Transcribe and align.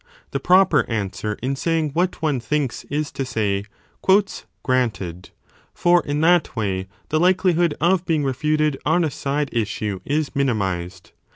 The 0.31 0.39
proper 0.39 0.83
answer 0.89 1.37
in 1.43 1.55
saying 1.55 1.91
what 1.91 2.23
one 2.23 2.39
thinks 2.39 2.85
is 2.85 3.11
to 3.11 3.23
say 3.23 3.65
Granted; 4.63 5.29
for 5.75 6.01
in 6.03 6.21
that 6.21 6.55
way 6.55 6.87
the 7.09 7.19
likelihood 7.19 7.75
of 7.79 8.07
being 8.07 8.23
refuted 8.23 8.79
on 8.83 9.03
a 9.03 9.11
side 9.11 9.49
issue 9.53 9.99
is 10.03 10.35
minimized. 10.35 11.11